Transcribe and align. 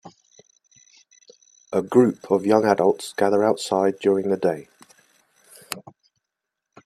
A 1.71 1.83
group 1.83 2.31
of 2.31 2.43
young 2.43 2.65
adults 2.65 3.13
gather 3.13 3.43
outside 3.43 3.99
during 3.99 4.29
the 4.31 4.35
day. 4.35 4.67